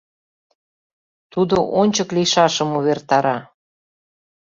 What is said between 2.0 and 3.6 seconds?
лийшашым увертара...